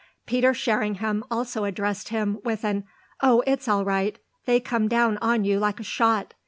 [0.25, 2.85] Peter Sherringham also addressed him with an
[3.21, 6.33] "Oh it's all right; they come down on you like a shot!"